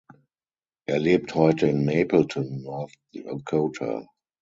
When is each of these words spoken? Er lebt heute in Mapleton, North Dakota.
Er 0.87 0.97
lebt 0.97 1.35
heute 1.35 1.67
in 1.67 1.85
Mapleton, 1.85 2.63
North 2.63 2.95
Dakota. 3.13 4.07